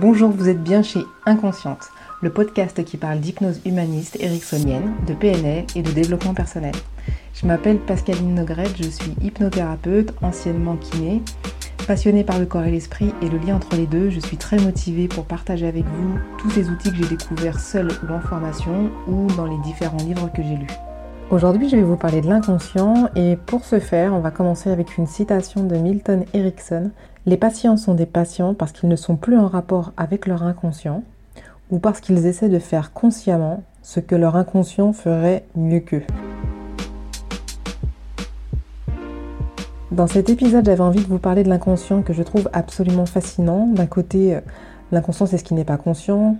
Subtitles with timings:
[0.00, 1.90] Bonjour, vous êtes bien chez Inconsciente,
[2.22, 6.72] le podcast qui parle d'hypnose humaniste ericksonienne, de PNL et de développement personnel.
[7.34, 11.20] Je m'appelle Pascaline Nogrette, je suis hypnothérapeute, anciennement kiné.
[11.86, 14.56] Passionnée par le corps et l'esprit et le lien entre les deux, je suis très
[14.56, 18.90] motivée pour partager avec vous tous ces outils que j'ai découverts seul ou en formation
[19.06, 20.89] ou dans les différents livres que j'ai lus.
[21.30, 24.98] Aujourd'hui, je vais vous parler de l'inconscient et pour ce faire, on va commencer avec
[24.98, 26.90] une citation de Milton Erickson.
[27.24, 31.04] Les patients sont des patients parce qu'ils ne sont plus en rapport avec leur inconscient
[31.70, 36.02] ou parce qu'ils essaient de faire consciemment ce que leur inconscient ferait mieux qu'eux.
[39.92, 43.68] Dans cet épisode, j'avais envie de vous parler de l'inconscient que je trouve absolument fascinant.
[43.68, 44.40] D'un côté, euh,
[44.90, 46.36] l'inconscient, c'est ce qui n'est pas conscient.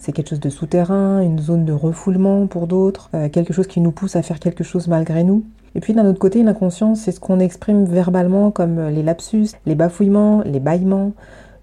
[0.00, 3.82] C'est quelque chose de souterrain, une zone de refoulement pour d'autres, euh, quelque chose qui
[3.82, 5.44] nous pousse à faire quelque chose malgré nous.
[5.74, 9.48] Et puis d'un autre côté, l'inconscient, c'est ce qu'on exprime verbalement comme euh, les lapsus,
[9.66, 11.12] les bafouillements, les bâillements,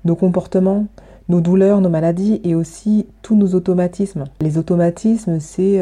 [0.05, 0.85] nos comportements,
[1.29, 4.25] nos douleurs, nos maladies et aussi tous nos automatismes.
[4.39, 5.81] Les automatismes, c'est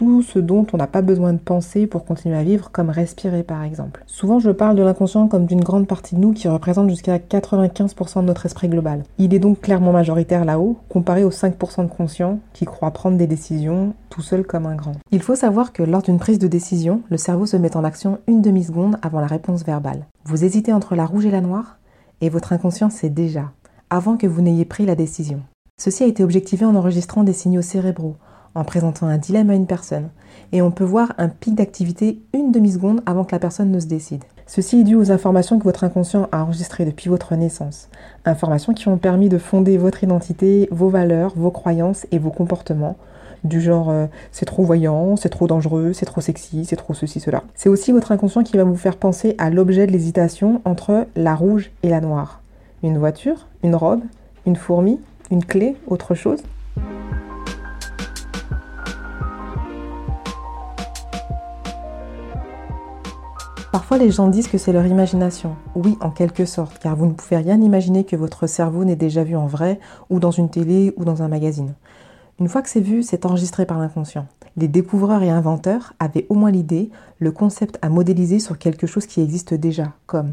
[0.00, 3.42] tout ce dont on n'a pas besoin de penser pour continuer à vivre, comme respirer
[3.42, 4.02] par exemple.
[4.06, 8.22] Souvent, je parle de l'inconscient comme d'une grande partie de nous qui représente jusqu'à 95%
[8.22, 9.02] de notre esprit global.
[9.18, 13.26] Il est donc clairement majoritaire là-haut, comparé aux 5% de conscients qui croient prendre des
[13.26, 14.94] décisions tout seul comme un grand.
[15.10, 18.20] Il faut savoir que lors d'une prise de décision, le cerveau se met en action
[18.26, 20.06] une demi-seconde avant la réponse verbale.
[20.24, 21.76] Vous hésitez entre la rouge et la noire,
[22.22, 23.50] et votre inconscient sait déjà,
[23.90, 25.42] avant que vous n'ayez pris la décision.
[25.78, 28.16] Ceci a été objectivé en enregistrant des signaux cérébraux,
[28.54, 30.08] en présentant un dilemme à une personne,
[30.52, 33.86] et on peut voir un pic d'activité une demi-seconde avant que la personne ne se
[33.86, 34.24] décide.
[34.46, 37.88] Ceci est dû aux informations que votre inconscient a enregistrées depuis votre naissance,
[38.24, 42.96] informations qui ont permis de fonder votre identité, vos valeurs, vos croyances et vos comportements,
[43.44, 47.20] du genre euh, c'est trop voyant, c'est trop dangereux, c'est trop sexy, c'est trop ceci,
[47.20, 47.42] cela.
[47.54, 51.34] C'est aussi votre inconscient qui va vous faire penser à l'objet de l'hésitation entre la
[51.34, 52.40] rouge et la noire.
[52.82, 54.02] Une voiture, une robe,
[54.46, 54.98] une fourmi,
[55.30, 56.42] une clé, autre chose.
[63.72, 65.54] Parfois les gens disent que c'est leur imagination.
[65.76, 69.22] Oui, en quelque sorte, car vous ne pouvez rien imaginer que votre cerveau n'ait déjà
[69.22, 69.78] vu en vrai,
[70.10, 71.74] ou dans une télé, ou dans un magazine.
[72.40, 74.26] Une fois que c'est vu, c'est enregistré par l'inconscient.
[74.56, 79.06] Les découvreurs et inventeurs avaient au moins l'idée, le concept à modéliser sur quelque chose
[79.06, 80.32] qui existe déjà, comme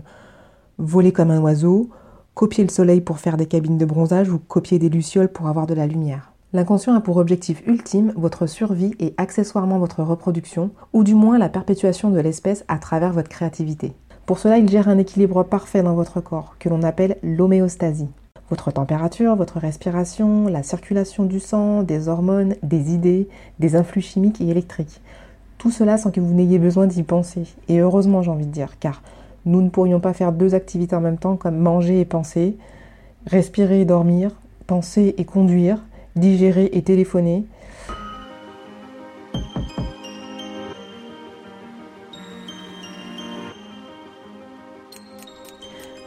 [0.79, 1.89] voler comme un oiseau,
[2.33, 5.67] copier le soleil pour faire des cabines de bronzage ou copier des lucioles pour avoir
[5.67, 6.31] de la lumière.
[6.53, 11.49] L'inconscient a pour objectif ultime votre survie et accessoirement votre reproduction, ou du moins la
[11.49, 13.91] perpétuation de l'espèce à travers votre créativité.
[14.25, 18.07] Pour cela, il gère un équilibre parfait dans votre corps, que l'on appelle l'homéostasie.
[18.49, 23.27] Votre température, votre respiration, la circulation du sang, des hormones, des idées,
[23.59, 25.01] des influx chimiques et électriques.
[25.57, 27.43] Tout cela sans que vous n'ayez besoin d'y penser.
[27.67, 29.01] Et heureusement, j'ai envie de dire, car
[29.45, 32.55] nous ne pourrions pas faire deux activités en même temps comme manger et penser,
[33.25, 34.31] respirer et dormir,
[34.65, 35.79] penser et conduire,
[36.17, 37.45] digérer et téléphoner.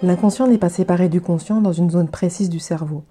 [0.03, 3.05] L'inconscient n'est pas séparé du conscient dans une zone précise du cerveau.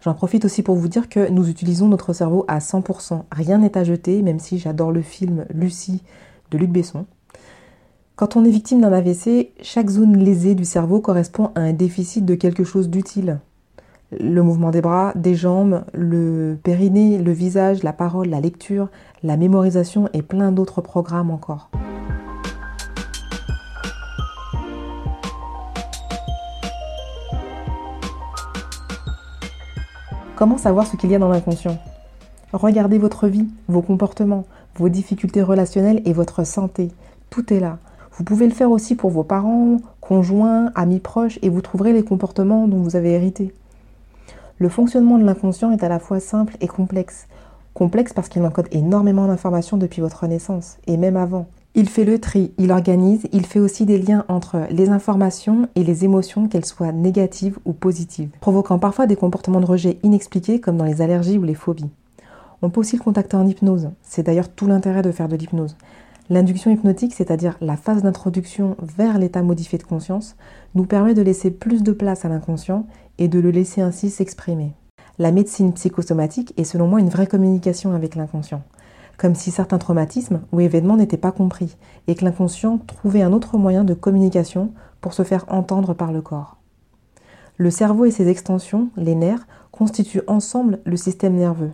[0.00, 3.24] J'en profite aussi pour vous dire que nous utilisons notre cerveau à 100%.
[3.32, 6.02] Rien n'est à jeter, même si j'adore le film Lucie
[6.52, 7.06] de Luc Besson.
[8.14, 12.24] Quand on est victime d'un AVC, chaque zone lésée du cerveau correspond à un déficit
[12.24, 13.40] de quelque chose d'utile
[14.10, 18.88] le mouvement des bras, des jambes, le périnée, le visage, la parole, la lecture,
[19.22, 21.70] la mémorisation et plein d'autres programmes encore.
[30.36, 31.78] Comment savoir ce qu'il y a dans l'inconscient?
[32.52, 34.46] Regardez votre vie, vos comportements,
[34.76, 36.92] vos difficultés relationnelles et votre santé.
[37.28, 37.78] Tout est là.
[38.12, 42.04] Vous pouvez le faire aussi pour vos parents, conjoints, amis proches et vous trouverez les
[42.04, 43.52] comportements dont vous avez hérité.
[44.60, 47.28] Le fonctionnement de l'inconscient est à la fois simple et complexe.
[47.74, 51.46] Complexe parce qu'il encode énormément d'informations depuis votre naissance, et même avant.
[51.76, 55.84] Il fait le tri, il organise, il fait aussi des liens entre les informations et
[55.84, 60.76] les émotions, qu'elles soient négatives ou positives, provoquant parfois des comportements de rejet inexpliqués comme
[60.76, 61.90] dans les allergies ou les phobies.
[62.60, 65.76] On peut aussi le contacter en hypnose, c'est d'ailleurs tout l'intérêt de faire de l'hypnose.
[66.30, 70.36] L'induction hypnotique, c'est-à-dire la phase d'introduction vers l'état modifié de conscience,
[70.74, 72.86] nous permet de laisser plus de place à l'inconscient
[73.16, 74.74] et de le laisser ainsi s'exprimer.
[75.18, 78.62] La médecine psychosomatique est selon moi une vraie communication avec l'inconscient,
[79.16, 81.76] comme si certains traumatismes ou événements n'étaient pas compris
[82.06, 86.20] et que l'inconscient trouvait un autre moyen de communication pour se faire entendre par le
[86.20, 86.58] corps.
[87.56, 91.72] Le cerveau et ses extensions, les nerfs, constituent ensemble le système nerveux.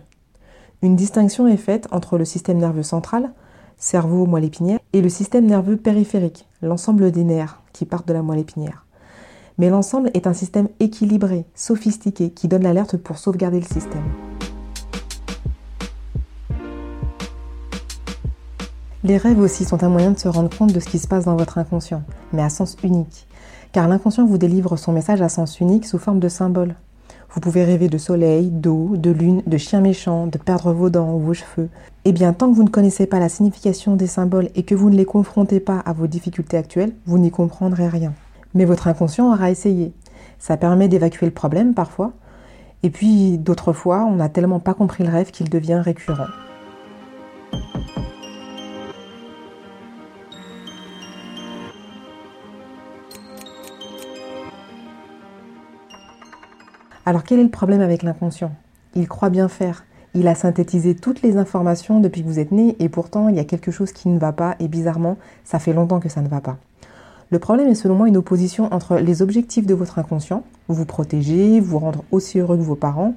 [0.81, 3.31] Une distinction est faite entre le système nerveux central,
[3.77, 8.21] cerveau, moelle épinière, et le système nerveux périphérique, l'ensemble des nerfs qui partent de la
[8.21, 8.85] moelle épinière.
[9.57, 14.03] Mais l'ensemble est un système équilibré, sophistiqué, qui donne l'alerte pour sauvegarder le système.
[19.05, 21.25] Les rêves aussi sont un moyen de se rendre compte de ce qui se passe
[21.25, 22.01] dans votre inconscient,
[22.33, 23.27] mais à sens unique.
[23.71, 26.75] Car l'inconscient vous délivre son message à sens unique sous forme de symboles.
[27.35, 31.15] Vous pouvez rêver de soleil, d'eau, de lune, de chiens méchants, de perdre vos dents
[31.15, 31.67] ou vos cheveux.
[32.05, 34.89] Eh bien, tant que vous ne connaissez pas la signification des symboles et que vous
[34.89, 38.13] ne les confrontez pas à vos difficultés actuelles, vous n'y comprendrez rien.
[38.53, 39.91] Mais votre inconscient aura essayé.
[40.39, 42.13] Ça permet d'évacuer le problème parfois.
[42.83, 46.27] Et puis, d'autres fois, on n'a tellement pas compris le rêve qu'il devient récurrent.
[57.07, 58.51] Alors quel est le problème avec l'inconscient?
[58.95, 59.85] Il croit bien faire.
[60.15, 63.39] Il a synthétisé toutes les informations depuis que vous êtes né et pourtant il y
[63.39, 66.27] a quelque chose qui ne va pas et bizarrement ça fait longtemps que ça ne
[66.27, 66.57] va pas.
[67.29, 71.59] Le problème est selon moi une opposition entre les objectifs de votre inconscient, vous protéger,
[71.59, 73.13] vous rendre aussi heureux que vos parents,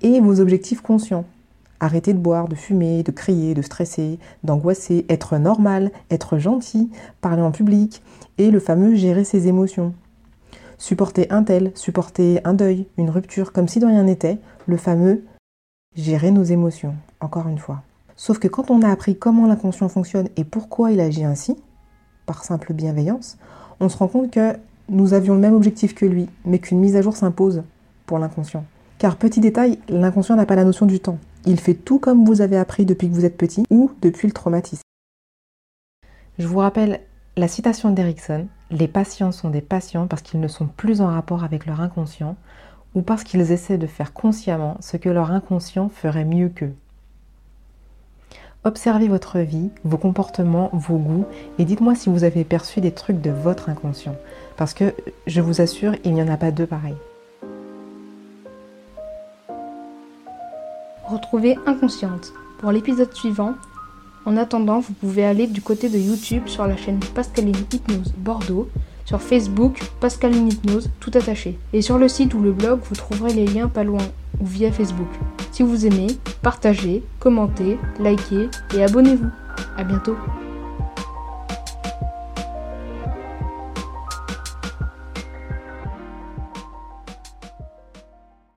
[0.00, 1.24] et vos objectifs conscients.
[1.80, 6.90] Arrêter de boire, de fumer, de crier, de stresser, d'angoisser, être normal, être gentil,
[7.20, 8.02] parler en public,
[8.36, 9.92] et le fameux gérer ses émotions
[10.78, 15.24] supporter un tel, supporter un deuil, une rupture, comme si de rien n'était, le fameux
[15.94, 17.82] gérer nos émotions, encore une fois.
[18.16, 21.56] Sauf que quand on a appris comment l'inconscient fonctionne et pourquoi il agit ainsi,
[22.26, 23.38] par simple bienveillance,
[23.80, 24.56] on se rend compte que
[24.88, 27.62] nous avions le même objectif que lui, mais qu'une mise à jour s'impose
[28.06, 28.64] pour l'inconscient.
[28.98, 31.18] Car petit détail, l'inconscient n'a pas la notion du temps.
[31.46, 34.32] Il fait tout comme vous avez appris depuis que vous êtes petit ou depuis le
[34.32, 34.82] traumatisme.
[36.38, 37.00] Je vous rappelle
[37.36, 41.44] la citation d'Erickson, les patients sont des patients parce qu'ils ne sont plus en rapport
[41.44, 42.36] avec leur inconscient
[42.94, 46.74] ou parce qu'ils essaient de faire consciemment ce que leur inconscient ferait mieux qu'eux.
[48.64, 51.26] Observez votre vie, vos comportements, vos goûts
[51.58, 54.16] et dites-moi si vous avez perçu des trucs de votre inconscient.
[54.56, 54.92] Parce que
[55.26, 56.96] je vous assure, il n'y en a pas deux pareils.
[61.06, 63.54] Retrouvez Inconsciente pour l'épisode suivant
[64.28, 68.68] en attendant, vous pouvez aller du côté de YouTube sur la chaîne Pascaline Hypnose Bordeaux,
[69.06, 71.58] sur Facebook Pascaline Hypnose tout attaché.
[71.72, 74.04] Et sur le site ou le blog, vous trouverez les liens pas loin
[74.38, 75.08] ou via Facebook.
[75.50, 76.08] Si vous aimez,
[76.42, 79.30] partagez, commentez, likez et abonnez-vous.
[79.78, 80.16] A bientôt